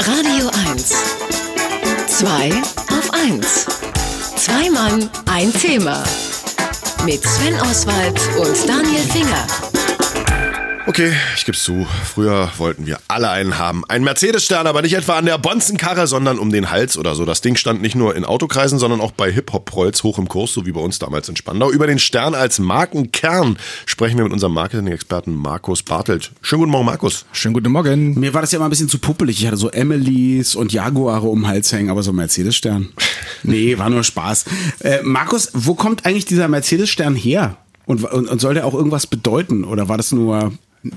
Radio 0.00 0.50
1. 0.70 0.94
Zwei 2.06 2.50
auf 2.90 3.10
1. 3.12 3.66
Zwei 4.36 4.70
Mann, 4.70 5.08
ein 5.26 5.52
Thema. 5.52 6.02
Mit 7.04 7.22
Sven 7.24 7.60
Oswald 7.60 8.20
und 8.38 8.68
Daniel 8.68 9.02
Finger. 9.02 9.46
Okay, 10.88 11.12
ich 11.36 11.44
geb's 11.44 11.64
zu. 11.64 11.86
Früher 12.02 12.50
wollten 12.56 12.86
wir 12.86 12.98
alle 13.08 13.28
einen 13.28 13.58
haben. 13.58 13.84
Ein 13.88 14.04
Mercedes-Stern, 14.04 14.66
aber 14.66 14.80
nicht 14.80 14.94
etwa 14.94 15.18
an 15.18 15.26
der 15.26 15.36
Bonzenkarre, 15.36 16.06
sondern 16.06 16.38
um 16.38 16.50
den 16.50 16.70
Hals 16.70 16.96
oder 16.96 17.14
so. 17.14 17.26
Das 17.26 17.42
Ding 17.42 17.56
stand 17.56 17.82
nicht 17.82 17.94
nur 17.94 18.16
in 18.16 18.24
Autokreisen, 18.24 18.78
sondern 18.78 19.02
auch 19.02 19.12
bei 19.12 19.30
Hip-Hop-Prolls 19.30 20.02
hoch 20.02 20.18
im 20.18 20.28
Kurs, 20.28 20.54
so 20.54 20.64
wie 20.64 20.72
bei 20.72 20.80
uns 20.80 20.98
damals 20.98 21.28
in 21.28 21.36
Spandau. 21.36 21.70
Über 21.70 21.86
den 21.86 21.98
Stern 21.98 22.34
als 22.34 22.58
Markenkern 22.58 23.58
sprechen 23.84 24.16
wir 24.16 24.24
mit 24.24 24.32
unserem 24.32 24.54
Marketing-Experten 24.54 25.34
Markus 25.34 25.82
Bartelt. 25.82 26.32
Schönen 26.40 26.60
guten 26.60 26.72
Morgen, 26.72 26.86
Markus. 26.86 27.26
Schönen 27.32 27.52
guten 27.52 27.70
Morgen. 27.70 28.18
Mir 28.18 28.32
war 28.32 28.40
das 28.40 28.52
ja 28.52 28.56
immer 28.56 28.68
ein 28.68 28.70
bisschen 28.70 28.88
zu 28.88 28.98
puppelig. 28.98 29.42
Ich 29.42 29.46
hatte 29.46 29.58
so 29.58 29.68
Emilys 29.68 30.54
und 30.54 30.72
Jaguare 30.72 31.28
um 31.28 31.42
den 31.42 31.48
Hals 31.48 31.70
hängen, 31.70 31.90
aber 31.90 32.02
so 32.02 32.12
ein 32.12 32.16
Mercedes-Stern. 32.16 32.88
Nee, 33.44 33.78
war 33.78 33.88
nur 33.88 34.02
Spaß. 34.02 34.46
Äh, 34.80 35.02
Markus, 35.04 35.50
wo 35.52 35.74
kommt 35.74 36.04
eigentlich 36.04 36.24
dieser 36.24 36.48
Mercedes-Stern 36.48 37.14
her? 37.14 37.58
Und, 37.86 38.02
und, 38.04 38.28
und 38.28 38.40
soll 38.40 38.54
der 38.54 38.66
auch 38.66 38.74
irgendwas 38.74 39.06
bedeuten? 39.06 39.62
Oder 39.64 39.88
war 39.88 39.96
das 39.96 40.10
nur 40.10 40.52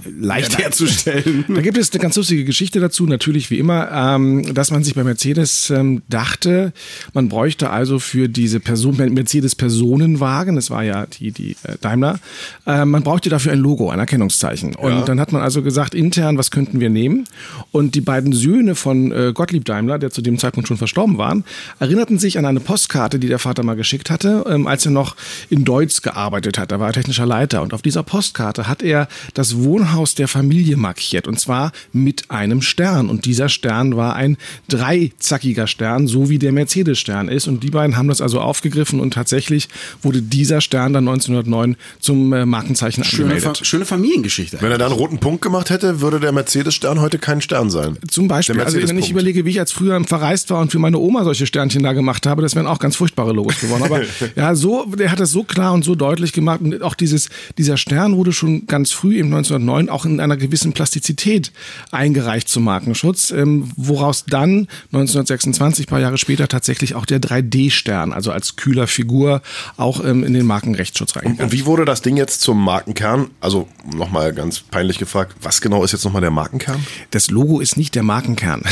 leicht 0.05 0.57
herzustellen. 0.57 1.45
Da 1.53 1.61
gibt 1.61 1.77
es 1.77 1.91
eine 1.91 1.99
ganz 2.01 2.15
lustige 2.15 2.45
Geschichte 2.45 2.79
dazu, 2.79 3.05
natürlich 3.05 3.49
wie 3.49 3.57
immer, 3.59 3.89
ähm, 3.91 4.53
dass 4.53 4.71
man 4.71 4.83
sich 4.83 4.95
bei 4.95 5.03
Mercedes 5.03 5.69
ähm, 5.69 6.01
dachte, 6.09 6.71
man 7.13 7.29
bräuchte 7.29 7.69
also 7.69 7.99
für 7.99 8.29
diese 8.29 8.59
Person, 8.59 8.95
Mercedes 8.97 9.55
Personenwagen, 9.55 10.55
das 10.55 10.69
war 10.69 10.83
ja 10.83 11.05
die, 11.07 11.31
die 11.31 11.51
äh, 11.63 11.77
Daimler, 11.81 12.19
äh, 12.65 12.85
man 12.85 13.03
brauchte 13.03 13.29
dafür 13.29 13.51
ein 13.53 13.59
Logo, 13.59 13.89
ein 13.89 13.99
Erkennungszeichen. 13.99 14.75
Und 14.75 14.91
Ja. 14.91 15.01
dann 15.01 15.19
hat 15.19 15.31
man 15.31 15.41
also 15.41 15.61
gesagt, 15.61 15.95
intern, 15.95 16.37
was 16.37 16.51
könnten 16.51 16.79
wir 16.79 16.89
nehmen? 16.89 17.25
Und 17.71 17.95
die 17.95 18.01
beiden 18.01 18.33
Söhne 18.33 18.75
von 18.75 19.11
äh, 19.11 19.31
Gottlieb 19.33 19.65
Daimler, 19.65 19.99
der 19.99 20.11
zu 20.11 20.21
dem 20.21 20.37
Zeitpunkt 20.37 20.67
schon 20.67 20.77
verstorben 20.77 21.17
waren, 21.17 21.43
erinnerten 21.79 22.19
sich 22.19 22.37
an 22.37 22.45
eine 22.45 22.59
Postkarte, 22.59 23.19
die 23.19 23.27
der 23.27 23.39
Vater 23.39 23.63
mal 23.63 23.75
geschickt 23.75 24.09
hatte, 24.09 24.45
ähm, 24.47 24.67
als 24.67 24.85
er 24.85 24.91
noch 24.91 25.15
in 25.49 25.65
Deutz 25.65 26.01
gearbeitet 26.01 26.57
hat. 26.57 26.71
Da 26.71 26.79
war 26.79 26.87
er 26.87 26.93
technischer 26.93 27.25
Leiter. 27.25 27.61
Und 27.61 27.73
auf 27.73 27.81
dieser 27.81 28.03
Postkarte 28.03 28.67
hat 28.67 28.83
er 28.83 29.07
das 29.33 29.57
Wohnhaus 29.71 30.15
der 30.15 30.27
Familie 30.27 30.75
markiert. 30.75 31.29
Und 31.29 31.39
zwar 31.39 31.71
mit 31.93 32.29
einem 32.29 32.61
Stern. 32.61 33.09
Und 33.09 33.23
dieser 33.23 33.47
Stern 33.47 33.95
war 33.95 34.15
ein 34.15 34.35
dreizackiger 34.67 35.65
Stern, 35.65 36.07
so 36.07 36.29
wie 36.29 36.39
der 36.39 36.51
Mercedes-Stern 36.51 37.29
ist. 37.29 37.47
Und 37.47 37.63
die 37.63 37.69
beiden 37.69 37.95
haben 37.95 38.09
das 38.09 38.19
also 38.19 38.41
aufgegriffen 38.41 38.99
und 38.99 39.13
tatsächlich 39.13 39.69
wurde 40.01 40.21
dieser 40.21 40.59
Stern 40.59 40.91
dann 40.91 41.07
1909 41.07 41.77
zum 42.01 42.33
äh, 42.33 42.45
Markenzeichen 42.45 43.05
Schöne, 43.05 43.33
angemeldet. 43.33 43.57
Fa 43.59 43.63
schöne 43.63 43.85
Familiengeschichte. 43.85 44.57
Wenn 44.59 44.71
er 44.71 44.77
da 44.77 44.87
einen 44.87 44.95
roten 44.95 45.19
Punkt 45.19 45.41
gemacht 45.41 45.69
hätte, 45.69 46.01
würde 46.01 46.19
der 46.19 46.33
Mercedes-Stern 46.33 46.99
heute 46.99 47.17
kein 47.17 47.39
Stern 47.39 47.69
sein. 47.69 47.97
Zum 48.09 48.27
Beispiel, 48.27 48.59
also 48.59 48.77
wenn 48.85 48.97
ich 48.97 49.09
überlege, 49.09 49.45
wie 49.45 49.51
ich 49.51 49.59
als 49.59 49.71
früher 49.71 50.03
verreist 50.03 50.49
war 50.49 50.59
und 50.59 50.71
für 50.71 50.79
meine 50.79 50.97
Oma 50.97 51.23
solche 51.23 51.45
Sternchen 51.45 51.83
da 51.83 51.93
gemacht 51.93 52.27
habe, 52.27 52.41
das 52.41 52.55
wären 52.55 52.67
auch 52.67 52.79
ganz 52.79 52.97
furchtbare 52.97 53.31
Logos 53.31 53.61
geworden. 53.61 53.83
Aber 53.83 54.01
ja, 54.35 54.53
so, 54.53 54.85
der 54.85 55.11
hat 55.11 55.21
das 55.21 55.31
so 55.31 55.43
klar 55.43 55.71
und 55.71 55.85
so 55.85 55.95
deutlich 55.95 56.33
gemacht 56.33 56.59
und 56.59 56.81
auch 56.81 56.95
dieses, 56.95 57.29
dieser 57.57 57.77
Stern 57.77 58.17
wurde 58.17 58.33
schon 58.33 58.67
ganz 58.67 58.91
früh 58.91 59.17
im 59.17 59.29
1909 59.61 59.89
auch 59.89 60.05
in 60.05 60.19
einer 60.19 60.37
gewissen 60.37 60.73
Plastizität 60.73 61.51
eingereicht 61.91 62.49
zum 62.49 62.63
Markenschutz, 62.63 63.31
ähm, 63.31 63.71
woraus 63.75 64.25
dann 64.25 64.67
1926, 64.91 65.87
paar 65.87 65.99
Jahre 65.99 66.17
später, 66.17 66.47
tatsächlich 66.47 66.95
auch 66.95 67.05
der 67.05 67.19
3D-Stern, 67.19 68.13
also 68.13 68.31
als 68.31 68.55
kühler 68.55 68.87
Figur, 68.87 69.41
auch 69.77 70.03
ähm, 70.03 70.23
in 70.23 70.33
den 70.33 70.45
Markenrechtsschutz 70.45 71.15
reingegangen. 71.15 71.45
Und 71.45 71.51
wie 71.51 71.65
wurde 71.65 71.85
das 71.85 72.01
Ding 72.01 72.17
jetzt 72.17 72.41
zum 72.41 72.63
Markenkern? 72.63 73.29
Also 73.39 73.67
nochmal 73.93 74.33
ganz 74.33 74.59
peinlich 74.59 74.97
gefragt, 74.97 75.35
was 75.41 75.61
genau 75.61 75.83
ist 75.83 75.91
jetzt 75.91 76.03
nochmal 76.03 76.21
der 76.21 76.31
Markenkern? 76.31 76.85
Das 77.11 77.29
Logo 77.31 77.59
ist 77.59 77.77
nicht 77.77 77.95
der 77.95 78.03
Markenkern. 78.03 78.63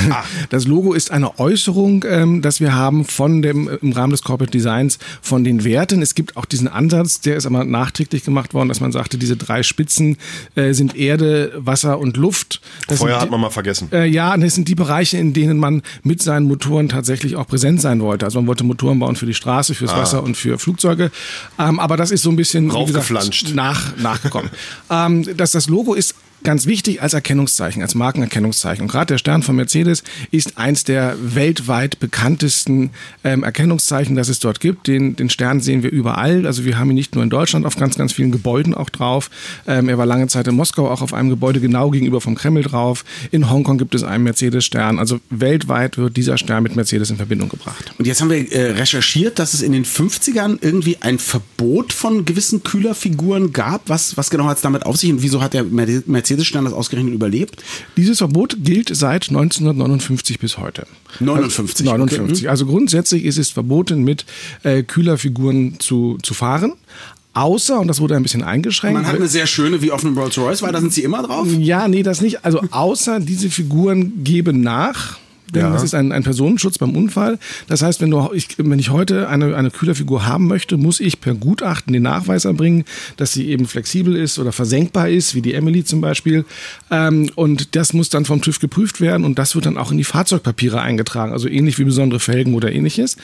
Das 0.49 0.65
Logo 0.65 0.93
ist 0.93 1.11
eine 1.11 1.39
Äußerung, 1.39 2.03
ähm, 2.07 2.41
das 2.41 2.59
wir 2.59 2.73
haben 2.73 3.05
von 3.05 3.41
dem 3.41 3.69
im 3.81 3.91
Rahmen 3.91 4.11
des 4.11 4.23
Corporate 4.23 4.51
Designs 4.51 4.99
von 5.21 5.43
den 5.43 5.63
Werten. 5.63 6.01
Es 6.01 6.15
gibt 6.15 6.37
auch 6.37 6.45
diesen 6.45 6.67
Ansatz, 6.67 7.21
der 7.21 7.35
ist 7.35 7.45
aber 7.45 7.63
nachträglich 7.65 8.23
gemacht 8.23 8.53
worden, 8.53 8.69
dass 8.69 8.79
man 8.79 8.91
sagte, 8.91 9.17
diese 9.17 9.37
drei 9.37 9.63
Spitzen 9.63 10.17
äh, 10.55 10.73
sind 10.79 10.95
Erde, 10.95 11.51
Wasser 11.55 11.99
und 11.99 12.17
Luft. 12.17 12.59
Das 12.87 12.97
Feuer 12.99 13.09
sind 13.09 13.19
hat 13.21 13.27
die- 13.27 13.31
man 13.31 13.41
mal 13.41 13.49
vergessen. 13.51 13.89
äh, 13.91 14.05
ja, 14.05 14.35
das 14.35 14.55
sind 14.55 14.67
die 14.67 14.73
Bereiche, 14.75 15.17
in 15.17 15.33
denen 15.33 15.59
man 15.59 15.83
mit 16.01 16.21
seinen 16.23 16.47
Motoren 16.47 16.89
tatsächlich 16.89 17.35
auch 17.35 17.45
präsent 17.47 17.79
sein 17.81 18.01
wollte. 18.01 18.25
Also 18.25 18.39
man 18.39 18.47
wollte 18.47 18.63
Motoren 18.63 18.97
bauen 18.99 19.15
für 19.15 19.27
die 19.27 19.33
Straße, 19.35 19.75
fürs 19.75 19.91
Wasser 19.95 20.23
und 20.23 20.35
für 20.35 20.57
Flugzeuge. 20.57 21.11
Ähm, 21.59 21.79
aber 21.79 21.95
das 21.97 22.09
ist 22.09 22.23
so 22.23 22.31
ein 22.31 22.35
bisschen 22.35 22.69
gesagt, 22.69 23.53
nach, 23.53 23.95
nachgekommen. 23.97 24.49
ähm, 24.89 25.25
das, 25.37 25.51
das 25.51 25.67
Logo 25.69 25.93
ist 25.93 26.15
ganz 26.43 26.65
wichtig 26.65 27.01
als 27.01 27.13
Erkennungszeichen, 27.13 27.81
als 27.81 27.95
Markenerkennungszeichen. 27.95 28.83
Und 28.83 28.91
gerade 28.91 29.13
der 29.13 29.17
Stern 29.17 29.43
von 29.43 29.55
Mercedes 29.55 30.03
ist 30.31 30.57
eins 30.57 30.83
der 30.83 31.15
weltweit 31.21 31.99
bekanntesten 31.99 32.91
ähm, 33.23 33.43
Erkennungszeichen, 33.43 34.15
das 34.15 34.29
es 34.29 34.39
dort 34.39 34.59
gibt. 34.59 34.87
Den, 34.87 35.15
den 35.15 35.29
Stern 35.29 35.59
sehen 35.59 35.83
wir 35.83 35.91
überall. 35.91 36.45
Also 36.45 36.65
wir 36.65 36.77
haben 36.77 36.89
ihn 36.89 36.95
nicht 36.95 37.15
nur 37.15 37.23
in 37.23 37.29
Deutschland 37.29 37.65
auf 37.65 37.75
ganz, 37.75 37.97
ganz 37.97 38.13
vielen 38.13 38.31
Gebäuden 38.31 38.73
auch 38.73 38.89
drauf. 38.89 39.29
Ähm, 39.67 39.89
er 39.89 39.97
war 39.97 40.05
lange 40.05 40.27
Zeit 40.27 40.47
in 40.47 40.55
Moskau 40.55 40.89
auch 40.89 41.01
auf 41.01 41.13
einem 41.13 41.29
Gebäude 41.29 41.59
genau 41.59 41.89
gegenüber 41.89 42.21
vom 42.21 42.35
Kreml 42.35 42.63
drauf. 42.63 43.03
In 43.31 43.49
Hongkong 43.49 43.77
gibt 43.77 43.95
es 43.95 44.03
einen 44.03 44.23
Mercedes-Stern. 44.23 44.99
Also 44.99 45.19
weltweit 45.29 45.97
wird 45.97 46.17
dieser 46.17 46.37
Stern 46.37 46.63
mit 46.63 46.75
Mercedes 46.75 47.09
in 47.09 47.17
Verbindung 47.17 47.49
gebracht. 47.49 47.93
Und 47.97 48.05
jetzt 48.05 48.21
haben 48.21 48.29
wir 48.29 48.51
äh, 48.51 48.71
recherchiert, 48.71 49.39
dass 49.39 49.53
es 49.53 49.61
in 49.61 49.71
den 49.71 49.85
50ern 49.85 50.59
irgendwie 50.61 50.97
ein 51.01 51.19
Verbot 51.19 51.93
von 51.93 52.25
gewissen 52.25 52.63
Kühlerfiguren 52.63 53.51
gab. 53.51 53.89
Was, 53.89 54.15
was 54.17 54.29
genau 54.29 54.45
hat 54.45 54.57
es 54.57 54.63
damit 54.63 54.85
auf 54.85 54.97
sich 54.97 55.11
und 55.11 55.21
wieso 55.21 55.41
hat 55.41 55.53
der 55.53 55.63
Mer- 55.63 55.89
Mercedes-Stern 56.29 56.65
das 56.65 56.73
ausgerechnet 56.73 57.13
überlebt? 57.13 57.63
Dieses 57.97 58.19
Verbot 58.19 58.57
gilt 58.63 58.95
seit 58.95 59.29
1959 59.29 60.39
bis 60.39 60.57
heute. 60.57 60.85
59, 61.19 61.87
Also, 61.89 62.03
okay. 62.03 62.15
59. 62.17 62.49
Also 62.49 62.65
grundsätzlich 62.65 63.25
ist 63.25 63.37
es 63.37 63.49
verboten, 63.49 64.03
mit 64.03 64.25
äh, 64.63 64.83
Kühlerfiguren 64.83 65.79
zu, 65.79 66.17
zu 66.21 66.33
fahren. 66.33 66.73
Außer, 67.33 67.79
und 67.79 67.87
das 67.87 67.99
wurde 68.01 68.15
ein 68.15 68.23
bisschen 68.23 68.43
eingeschränkt. 68.43 68.95
Man 68.95 69.07
hat 69.07 69.15
eine 69.15 69.27
sehr 69.27 69.47
schöne 69.47 69.81
wie 69.81 69.91
auf 69.91 70.03
einem 70.03 70.17
Rolls-Royce, 70.17 70.61
weil 70.61 70.71
da 70.71 70.81
sind 70.81 70.93
sie 70.93 71.03
immer 71.03 71.23
drauf. 71.23 71.47
ja, 71.57 71.87
nee, 71.87 72.03
das 72.03 72.21
nicht. 72.21 72.43
Also 72.45 72.61
außer 72.71 73.19
diese 73.19 73.49
Figuren 73.49 74.23
geben 74.23 74.61
nach. 74.61 75.17
Denn 75.53 75.63
Ja. 75.63 75.71
das 75.71 75.83
ist 75.83 75.93
ein, 75.93 76.11
ein 76.11 76.23
Personenschutz 76.23 76.77
beim 76.77 76.95
Unfall. 76.95 77.39
Das 77.67 77.81
heißt, 77.81 78.01
wenn, 78.01 78.11
du, 78.11 78.29
ich, 78.33 78.47
wenn 78.57 78.79
ich 78.79 78.89
heute 78.89 79.29
eine, 79.29 79.55
eine 79.55 79.71
Kühlerfigur 79.71 80.25
haben 80.25 80.47
möchte, 80.47 80.77
muss 80.77 80.99
ich 80.99 81.21
per 81.21 81.33
Gutachten 81.33 81.93
den 81.93 82.03
Nachweis 82.03 82.45
erbringen, 82.45 82.85
dass 83.17 83.33
sie 83.33 83.47
eben 83.49 83.65
flexibel 83.67 84.15
ist 84.15 84.39
oder 84.39 84.51
versenkbar 84.51 85.09
ist, 85.09 85.35
wie 85.35 85.41
die 85.41 85.53
Emily 85.53 85.83
zum 85.83 86.01
Beispiel. 86.01 86.45
Ähm, 86.91 87.29
und 87.35 87.75
das 87.75 87.93
muss 87.93 88.09
dann 88.09 88.25
vom 88.25 88.41
TÜV 88.41 88.59
geprüft 88.59 89.01
werden 89.01 89.23
und 89.25 89.39
das 89.39 89.55
wird 89.55 89.65
dann 89.65 89.77
auch 89.77 89.91
in 89.91 89.97
die 89.97 90.03
Fahrzeugpapiere 90.03 90.81
eingetragen, 90.81 91.31
also 91.33 91.47
ähnlich 91.47 91.77
wie 91.79 91.83
besondere 91.83 92.19
Felgen 92.19 92.53
oder 92.53 92.71
ähnliches. 92.71 93.17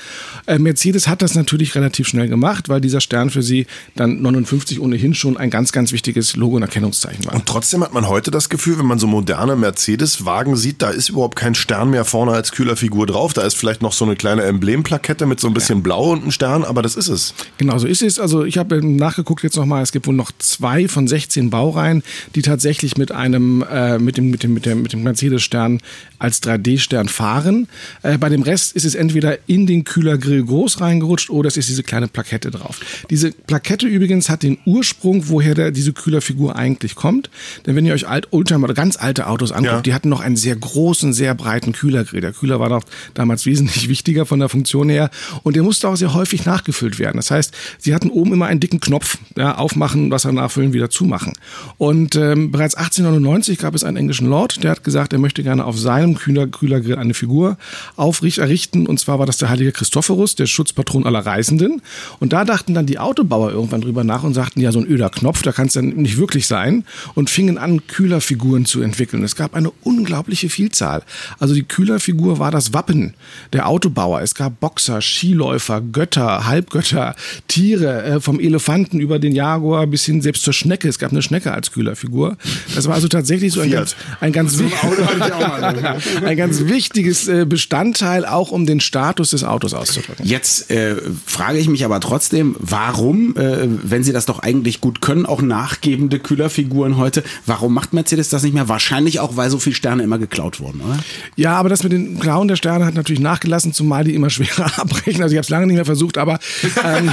Äh, 0.46 0.60
Mercedes 0.60 1.08
hat 1.08 1.22
das 1.22 1.36
natürlich 1.36 1.76
relativ 1.76 2.08
schnell 2.08 2.28
gemacht, 2.28 2.70
weil 2.70 2.82
dieser 2.82 3.02
Stern 3.02 3.30
für 3.30 3.44
sie 3.44 3.68
dann 3.96 4.22
59 4.22 4.80
ohnehin 4.80 5.14
schon 5.14 5.38
ein 5.38 5.50
ganz, 5.50 5.72
ganz 5.72 5.92
wichtiges 5.92 6.36
Logo 6.36 6.56
und 6.56 6.62
Erkennungszeichen 6.64 7.26
war. 7.26 7.34
Und 7.36 7.46
trotzdem 7.46 7.84
hat 7.84 7.94
man 7.94 8.08
heute 8.08 8.32
das 8.32 8.50
Gefühl, 8.50 8.78
wenn 8.80 8.86
man 8.86 9.00
so 9.00 9.08
moderne 9.08 9.56
Mercedes-Wagen 9.56 10.56
sieht, 10.56 10.82
da 10.82 10.90
ist 10.90 11.10
überhaupt 11.10 11.36
kein 11.36 11.56
Stern 11.56 11.90
mehr 11.92 12.06
vorne 12.16 12.32
als 12.32 12.54
Kühlerfigur 12.54 13.06
drauf. 13.08 13.34
Da 13.34 13.42
ist 13.42 13.58
vielleicht 13.58 13.82
noch 13.82 13.92
so 13.92 14.06
eine 14.06 14.16
kleine 14.16 14.44
Emblemplakette 14.44 15.26
mit 15.26 15.42
so 15.42 15.48
ein 15.50 15.54
bisschen 15.54 15.84
Blau 15.84 16.14
und 16.14 16.22
einem 16.22 16.32
Stern, 16.32 16.64
aber 16.64 16.82
das 16.82 16.96
ist 16.96 17.10
es. 17.10 17.34
Genau 17.58 17.78
so 17.78 17.88
ist 17.88 18.02
es. 18.02 18.20
Also 18.20 18.46
ich 18.46 18.58
habe 18.58 18.82
nachgeguckt 18.82 19.44
jetzt 19.44 19.58
nochmal, 19.58 19.84
es 19.84 19.92
gibt 19.92 20.08
wohl 20.08 20.14
noch 20.16 20.32
zwei 20.40 20.88
von 20.88 21.10
16 21.10 21.50
Baureihen, 21.50 22.04
die 22.34 22.42
tatsächlich 22.42 22.96
mit 22.96 23.12
einem, 23.12 23.66
äh, 23.70 24.00
mit 24.00 24.16
dem, 24.16 24.30
mit 24.32 24.44
dem, 24.44 24.54
mit 24.54 24.66
dem, 24.66 24.82
mit 24.84 24.94
dem 24.94 25.04
Mercedes-Stern 25.04 25.82
als 26.18 26.42
3D-Stern 26.42 27.10
fahren. 27.10 27.68
Äh, 28.02 28.18
bei 28.18 28.30
dem 28.30 28.44
Rest 28.44 28.78
ist 28.78 28.86
es 28.86 28.96
entweder 28.96 29.38
in 29.50 29.68
den 29.68 29.84
Kühlergrill 29.84 30.46
groß 30.46 30.80
reingerutscht 30.80 31.30
oder 31.30 31.50
es 31.50 31.58
ist 31.58 31.68
diese 31.68 31.84
kleine 31.84 32.08
Plakette 32.08 32.50
drauf. 32.50 32.80
Diese 33.10 33.32
Plakette 33.34 33.88
übrigens 33.88 34.30
hat 34.30 34.42
den 34.42 34.58
Ursprung, 34.66 35.28
woher 35.28 35.54
der, 35.54 35.72
diese 35.72 35.92
Kühlerfigur 35.92 36.56
eigentlich 36.56 36.96
kommt. 36.96 37.30
Denn 37.66 37.76
wenn 37.76 37.86
ihr 37.86 37.94
euch 37.94 38.08
alt, 38.08 38.30
Oldtimer 38.32 38.64
oder 38.64 38.74
ganz 38.74 38.96
alte 38.96 39.28
Autos 39.28 39.52
anguckt, 39.52 39.66
Ja. 39.76 39.82
die 39.82 39.94
hatten 39.94 40.08
noch 40.08 40.22
einen 40.22 40.38
sehr 40.38 40.56
großen, 40.56 41.12
sehr 41.12 41.36
breiten 41.36 41.74
Kühlergrill. 42.06 42.22
Der 42.22 42.34
Kühler 42.34 42.60
war 42.60 42.70
noch 42.70 42.84
damals 43.14 43.46
wesentlich 43.46 43.90
wichtiger 43.90 44.26
von 44.26 44.40
der 44.40 44.50
Funktion 44.50 44.90
her 44.90 45.10
und 45.44 45.56
der 45.56 45.64
musste 45.64 45.88
auch 45.90 45.96
sehr 45.96 46.14
häufig 46.14 46.46
nachgefüllt 46.46 47.00
werden. 47.00 47.18
Das 47.18 47.32
heißt, 47.32 47.54
sie 47.78 47.94
hatten 47.94 48.10
oben 48.10 48.34
immer 48.34 48.46
einen 48.46 48.60
dicken 48.60 48.80
Knopf, 48.80 49.18
ja, 49.38 49.56
aufmachen, 49.56 50.12
Wasser 50.12 50.32
nachfüllen, 50.32 50.74
wieder 50.74 50.90
zumachen. 50.90 51.34
Und 51.78 52.16
ähm, 52.16 52.52
bereits 52.52 52.76
1899 52.76 53.58
gab 53.58 53.76
es 53.76 53.84
einen 53.84 53.98
englischen 53.98 54.28
Lord, 54.28 54.64
der 54.64 54.72
hat 54.72 54.84
gesagt, 54.84 55.14
er 55.14 55.20
möchte 55.20 55.44
gerne 55.44 55.66
auf 55.66 55.78
seinem 55.78 56.16
Kühler, 56.16 56.48
Kühlergrill 56.48 56.96
eine 56.96 57.14
Figur 57.14 57.58
aufrichten, 57.96 58.44
errichten 58.44 58.86
und 58.88 59.00
zwar 59.00 59.20
war 59.20 59.26
das 59.26 59.38
der 59.38 59.50
heilige 59.50 59.72
Christophorus, 59.72 60.36
der 60.36 60.46
Schutzpatron 60.46 61.06
aller 61.06 61.26
Reisenden. 61.26 61.82
Und 62.20 62.34
da 62.34 62.46
dachten 62.46 62.74
dann 62.74 62.86
die 62.86 63.00
Autobauer 63.00 63.52
irgendwann 63.52 63.82
drüber 63.82 64.04
nach 64.04 64.24
und 64.24 64.34
sagten, 64.34 64.62
ja, 64.62 64.72
so 64.72 64.80
ein 64.80 64.88
öder 64.88 65.10
Knopf, 65.10 65.42
da 65.42 65.52
kann 65.52 65.68
es 65.68 65.74
dann 65.74 65.90
nicht 65.90 66.18
wirklich 66.18 66.48
sein 66.48 66.86
und 67.16 67.30
fingen 67.30 67.58
an, 67.58 67.88
Kühlerfiguren 67.88 68.66
zu 68.66 68.82
entwickeln. 68.82 69.24
Es 69.24 69.36
gab 69.36 69.56
eine 69.56 69.72
unglaubliche 69.84 70.50
Vielzahl. 70.50 71.04
Also 71.40 71.54
die 71.54 71.64
Kühlerfigur 71.96 72.40
war 72.40 72.52
das 72.52 72.74
Wappen 72.74 73.14
der 73.54 73.68
Autobauer. 73.70 74.22
Es 74.22 74.36
gab 74.36 74.60
Boxer, 74.60 75.02
Skiläufer, 75.02 75.80
Götter, 75.80 76.46
Halbgötter, 76.46 77.16
Tiere, 77.48 78.04
äh, 78.04 78.20
vom 78.20 78.40
Elefanten 78.40 79.00
über 79.00 79.18
den 79.18 79.34
Jaguar 79.34 79.88
bis 79.88 80.04
hin 80.04 80.22
selbst 80.22 80.44
zur 80.44 80.54
Schnecke. 80.54 80.90
Es 80.90 81.00
gab 81.00 81.12
eine 81.12 81.22
Schnecke 81.22 81.54
als 81.54 81.72
Kühlerfigur. 81.72 82.38
Das 82.76 82.88
war 82.88 82.96
also 82.96 83.08
tatsächlich 83.08 83.54
so 83.54 83.62
ein 83.62 83.70
Fiat. 83.70 83.96
ganz, 83.96 83.96
ein 84.20 84.32
ganz 84.34 84.60
mal. 84.60 85.98
ein 86.26 86.38
ganz 86.38 86.66
wichtiges 86.66 87.30
äh, 87.30 87.46
Bestandteil, 87.46 88.26
auch 88.26 88.52
um 88.52 88.66
den 88.66 88.82
Status 88.82 89.30
des 89.30 89.46
Autos 89.46 89.74
auszudrücken. 89.74 90.26
Jetzt 90.26 90.70
äh, 90.72 90.96
frage 91.26 91.60
ich 91.60 91.70
mich 91.70 91.86
aber 91.86 92.02
trotzdem, 92.02 92.58
warum, 92.60 93.38
äh, 93.38 93.68
wenn 93.84 94.04
sie 94.04 94.12
das 94.12 94.26
doch 94.26 94.40
eigentlich 94.40 94.82
gut 94.82 95.00
können, 95.00 95.26
auch 95.26 95.42
nachgebende 95.42 96.20
Kühlerfiguren 96.20 96.98
heute, 96.98 97.24
warum 97.46 97.74
macht 97.74 97.94
Mercedes 97.94 98.28
das 98.28 98.44
nicht 98.44 98.54
mehr? 98.54 98.68
Wahrscheinlich 98.68 99.22
auch, 99.22 99.38
weil 99.38 99.50
so 99.50 99.60
viele 99.60 99.76
Sterne 99.76 100.04
immer 100.04 100.18
geklaut 100.18 100.60
wurden, 100.60 100.82
oder? 100.82 101.00
Ja, 101.38 101.56
aber 101.56 101.70
das 101.70 101.85
mit 101.86 101.94
den 101.94 102.20
Klauen 102.20 102.48
der 102.48 102.56
Sterne 102.56 102.86
hat 102.86 102.96
natürlich 102.96 103.22
nachgelassen, 103.22 103.74
zumal 103.74 104.04
die 104.04 104.16
immer 104.16 104.30
schwerer 104.30 104.66
abbrechen. 104.80 105.22
Also 105.22 105.34
ich 105.34 105.38
habe 105.38 105.46
es 105.46 105.50
lange 105.50 105.68
nicht 105.68 105.76
mehr 105.76 105.86
versucht, 105.86 106.18
aber 106.18 106.40
ähm, 106.84 107.12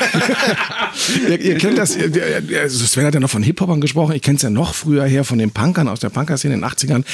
ihr, 1.29 1.41
ihr, 1.41 1.59
kennt 1.59 1.79
das, 1.79 1.97
ihr, 1.97 2.11
Sven 2.69 3.07
hat 3.07 3.15
ja 3.15 3.21
noch 3.21 3.31
von 3.31 3.43
Hip-Hopern 3.43 3.81
gesprochen, 3.81 4.15
ich 4.15 4.23
kenne 4.23 4.37
es 4.37 4.43
ja 4.43 4.51
noch 4.51 4.75
früher 4.75 5.05
her 5.05 5.25
von 5.25 5.39
den 5.39 5.51
Punkern 5.51 5.89
aus 5.89 6.01
der 6.01 6.11
Punker-Szene 6.11 6.55
in 6.55 6.61
den 6.61 6.69
80ern. 6.69 7.05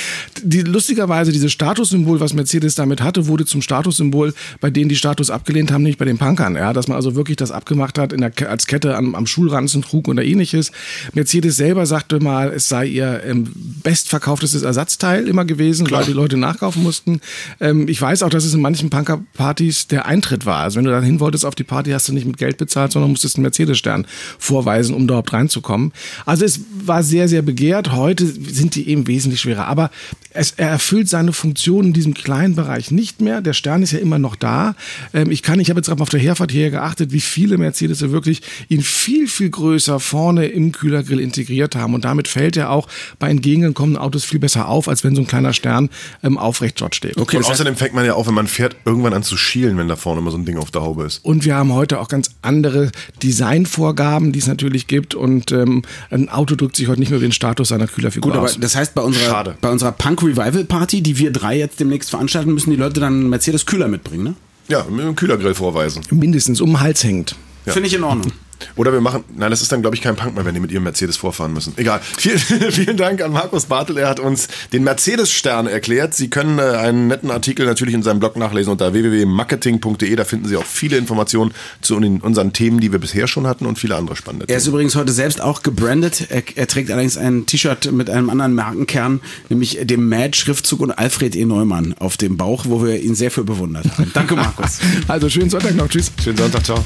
Die, 0.43 0.62
lustigerweise, 0.62 1.32
dieses 1.32 1.52
Statussymbol, 1.52 2.20
was 2.20 2.34
Mercedes 2.34 2.75
damit 2.75 3.02
hatte, 3.02 3.26
wurde 3.26 3.44
zum 3.44 3.62
Statussymbol, 3.62 4.34
bei 4.60 4.70
denen 4.70 4.88
die 4.88 4.96
Status 4.96 5.31
abgelehnt 5.31 5.70
haben, 5.70 5.82
nicht 5.82 5.99
bei 5.99 6.05
den 6.05 6.19
Punkern. 6.19 6.55
Ja, 6.55 6.72
dass 6.72 6.88
man 6.88 6.96
also 6.96 7.14
wirklich 7.14 7.37
das 7.37 7.50
abgemacht 7.50 7.99
hat 7.99 8.12
der, 8.12 8.50
als 8.50 8.66
Kette 8.66 8.96
am, 8.96 9.14
am 9.14 9.26
Schulranzen 9.26 9.82
trug 9.82 10.08
oder 10.08 10.25
ähnliches. 10.25 10.72
Mercedes 11.12 11.56
selber 11.56 11.87
sagte 11.87 12.20
mal, 12.20 12.52
es 12.52 12.69
sei 12.69 12.87
ihr 12.87 13.22
ähm, 13.25 13.50
bestverkauftestes 13.82 14.62
Ersatzteil 14.62 15.28
immer 15.28 15.44
gewesen, 15.44 15.87
Klar. 15.87 16.00
weil 16.00 16.06
die 16.06 16.12
Leute 16.12 16.37
nachkaufen 16.37 16.82
mussten. 16.82 17.20
Ähm, 17.61 17.89
ich 17.89 18.00
weiß 18.00 18.23
auch, 18.23 18.31
dass 18.31 18.45
es 18.45 18.55
in 18.55 18.61
manchen 18.61 18.91
Punker-Partys 18.91 19.89
der 19.89 20.06
Eintritt 20.06 20.47
war. 20.47 20.61
Also 20.61 20.77
wenn 20.77 20.85
du 20.85 20.91
dann 20.91 21.05
hin 21.05 21.21
wolltest 21.21 21.45
auf 21.45 21.55
die 21.55 21.65
Party, 21.65 21.91
hast 21.91 22.09
du 22.09 22.12
nicht 22.12 22.27
mit 22.27 22.37
Geld 22.37 22.56
bezahlt, 22.56 22.93
sondern 22.93 23.11
musstest 23.11 23.37
einen 23.37 23.43
Mercedes-Stern 23.43 24.06
vorweisen, 24.39 24.95
um 24.95 25.06
dort 25.06 25.33
reinzukommen. 25.33 25.93
Also 26.27 26.45
es 26.45 26.61
war 26.85 27.03
sehr, 27.03 27.29
sehr 27.29 27.43
begehrt. 27.43 27.93
Heute 27.93 28.27
sind 28.27 28.75
die 28.75 28.89
eben 28.89 29.06
wesentlich 29.06 29.41
schwerer. 29.41 29.67
Aber 29.67 29.91
es, 30.31 30.53
er 30.56 30.69
erfüllt 30.69 31.09
seine 31.09 31.33
Funktion 31.33 31.87
in 31.87 31.93
diesem 31.93 32.15
kleinen 32.15 32.55
Bereich 32.55 32.91
nicht 32.91 33.21
mehr. 33.21 33.41
Der 33.41 33.53
Stern 33.53 33.83
ist 33.83 33.93
ja 33.93 33.99
immer 33.99 34.19
noch 34.19 34.37
da. 34.37 34.75
Ähm, 35.12 35.31
ich 35.31 35.43
kann, 35.43 35.61
ich 35.61 35.71
habe 35.71 35.79
jetzt 35.79 35.89
gerade 35.89 36.03
auf 36.03 36.09
der 36.09 36.21
Herfahrt 36.21 36.53
hier 36.53 36.71
geachtet, 36.71 37.12
wie 37.12 37.21
viele 37.21 37.59
Mercedes 37.59 38.01
wirklich 38.01 38.43
ihn 38.69 38.83
viel, 38.83 39.27
viel 39.29 39.51
größer 39.51 40.01
vorne 40.01 40.47
im 40.47 40.73
Kühlergrill 40.73 41.21
integriert 41.21 41.75
haben. 41.75 41.94
Und 41.94 42.05
damit 42.05 42.29
fällt 42.29 42.56
er 42.56 42.71
auch 42.71 42.89
bei 43.19 43.29
entgegenkommenden 43.31 44.01
Autos 44.01 44.25
viel 44.25 44.39
besser 44.39 44.69
auf, 44.69 44.89
als 44.89 45.05
wenn 45.05 45.15
so 45.15 45.23
ein 45.23 45.27
kleiner 45.27 45.53
Stern 45.53 45.91
ähm, 46.23 46.39
aufrecht 46.39 46.81
dort 46.81 46.94
steht. 46.94 47.17
Okay, 47.17 47.38
und 47.38 47.52
außerdem 47.52 47.76
fängt 47.76 47.94
man 47.94 48.05
ja 48.05 48.14
auch, 48.14 48.26
wenn 48.26 48.35
man 48.35 48.46
fährt, 48.46 48.76
irgendwann 48.85 49.12
an 49.12 49.23
zu 49.23 49.37
schielen, 49.37 49.76
wenn 49.79 49.88
da 49.88 49.96
vorne 49.96 50.20
immer 50.20 50.31
so 50.31 50.38
ein 50.38 50.44
Ding 50.44 50.58
auf 50.58 50.70
der 50.70 50.82
Haube 50.82 51.05
ist. 51.05 51.25
Und 51.25 51.44
wir 51.44 51.55
haben 51.55 51.73
heute 51.73 52.00
auch 52.00 52.08
ganz 52.08 52.31
andere 52.43 52.90
Designvorgaben, 53.23 54.32
die 54.32 54.38
es 54.38 54.46
natürlich 54.46 54.87
gibt. 54.87 55.14
Und 55.14 55.52
ähm, 55.52 55.82
ein 56.11 56.29
Auto 56.29 56.55
drückt 56.55 56.76
sich 56.76 56.88
heute 56.88 57.00
nicht 57.00 57.11
mehr 57.11 57.20
wie 57.20 57.26
den 57.26 57.32
Status 57.32 57.69
seiner 57.69 57.87
Kühlerfigur 57.87 58.32
Gut, 58.32 58.40
aus. 58.40 58.52
aber 58.52 58.61
das 58.61 58.76
heißt, 58.76 58.94
bei 58.94 59.02
unserer, 59.02 59.55
bei 59.61 59.70
unserer 59.70 59.93
Punk 59.93 60.23
Revival 60.23 60.64
Party, 60.64 61.02
die 61.02 61.19
wir 61.19 61.31
drei 61.32 61.58
jetzt 61.58 61.81
demnächst 61.81 62.11
veranstalten, 62.11 62.52
müssen 62.52 62.70
die 62.70 62.76
Leute 62.76 63.00
dann 63.00 63.14
einen 63.14 63.29
Mercedes 63.31 63.67
Kühler 63.67 63.88
mitbringen, 63.88 64.25
ne? 64.25 64.34
Ja, 64.69 64.84
mit 64.91 65.00
einem 65.00 65.17
Kühlergrill 65.17 65.55
vorweisen. 65.55 66.02
Mindestens 66.11 66.61
um 66.61 66.70
den 66.70 66.81
Hals 66.81 67.02
hängt. 67.02 67.37
Ja. 67.69 67.73
Finde 67.73 67.88
ich 67.88 67.94
in 67.94 68.05
Ordnung. 68.05 68.32
Oder 68.76 68.93
wir 68.93 69.00
machen, 69.00 69.25
nein, 69.37 69.50
das 69.50 69.62
ist 69.62 69.73
dann, 69.73 69.81
glaube 69.82 69.97
ich, 69.97 70.03
kein 70.03 70.17
Punk 70.17 70.35
mehr, 70.35 70.44
wenn 70.44 70.55
die 70.55 70.61
mit 70.61 70.70
ihrem 70.73 70.85
Mercedes 70.85 71.17
vorfahren 71.17 71.53
müssen. 71.53 71.75
Egal. 71.76 72.00
Vielen, 72.19 72.38
vielen 72.38 72.97
Dank 72.97 73.23
an 73.23 73.32
Markus 73.32 73.67
Bartel. 73.67 73.99
Er 73.99 74.09
hat 74.09 74.20
uns 74.20 74.49
den 74.73 74.85
Mercedes-Stern 74.85 75.67
erklärt. 75.67 76.15
Sie 76.15 76.29
können 76.29 76.59
äh, 76.59 76.62
einen 76.62 77.06
netten 77.06 77.31
Artikel 77.31 77.67
natürlich 77.67 77.94
in 77.94 78.03
seinem 78.03 78.20
Blog 78.20 78.37
nachlesen 78.37 78.73
unter 78.73 78.93
www.marketing.de. 78.93 80.15
Da 80.17 80.25
finden 80.25 80.49
Sie 80.49 80.56
auch 80.56 80.65
viele 80.65 80.97
Informationen 80.97 81.53
zu 81.81 81.97
unseren 81.97 82.53
Themen, 82.53 82.81
die 82.81 82.93
wir 82.93 82.99
bisher 82.99 83.26
schon 83.26 83.47
hatten 83.47 83.67
und 83.67 83.79
viele 83.79 83.97
andere 83.97 84.17
spannende 84.17 84.47
Themen. 84.47 84.55
Er 84.55 84.59
ist 84.59 84.67
übrigens 84.67 84.97
heute 84.97 85.12
selbst 85.12 85.41
auch 85.41 85.62
gebrandet. 85.62 86.26
Er, 86.31 86.43
er 86.55 86.67
trägt 86.67 86.91
allerdings 86.91 87.17
ein 87.17 87.47
T-Shirt 87.47 87.93
mit 87.93 88.11
einem 88.11 88.31
anderen 88.31 88.55
Markenkern, 88.55 89.20
nämlich 89.49 89.79
dem 89.82 90.09
Mad-Schriftzug 90.09 90.81
und 90.81 90.93
Alfred 90.93 91.37
E. 91.37 91.44
Neumann 91.44 91.94
auf 91.99 92.17
dem 92.17 92.37
Bauch, 92.37 92.65
wo 92.67 92.85
wir 92.85 93.00
ihn 93.00 93.15
sehr 93.15 93.31
für 93.31 93.44
bewundert 93.44 93.87
haben. 93.97 94.11
Danke, 94.15 94.37
Markus. 94.37 94.79
also 95.09 95.29
schönen 95.29 95.50
Sonntag 95.50 95.75
noch. 95.75 95.88
Tschüss. 95.88 96.11
Schönen 96.23 96.37
Sonntag. 96.37 96.65
Ciao. 96.65 96.85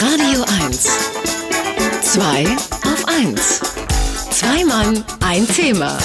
Radio 0.00 0.44
1. 0.64 0.86
Zwei 2.02 2.44
auf 2.84 3.04
1. 3.08 3.60
Zwei 4.30 4.64
Mann, 4.64 5.04
ein 5.26 5.44
Thema. 5.48 5.98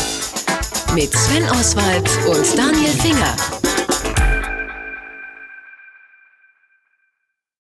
Mit 0.96 1.14
Sven 1.14 1.48
Oswald 1.52 2.10
und 2.26 2.58
Daniel 2.58 2.90
Finger. 2.90 3.53